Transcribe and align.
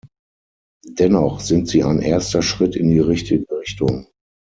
Dennoch 0.93 1.41
sind 1.41 1.67
sie 1.67 1.83
ein 1.83 1.99
erster 2.01 2.41
Schritt 2.41 2.75
in 2.75 2.89
die 2.89 2.97
richtige 3.01 3.45
Richtung. 3.59 4.07